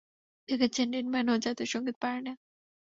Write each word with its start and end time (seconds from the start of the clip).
দেখেছেন 0.49 0.87
dead 0.93 1.07
man 1.11 1.27
ও 1.29 1.43
জাতীয় 1.45 1.67
সংগীত 1.73 1.95
পারে 2.03 2.19
না। 2.21 2.33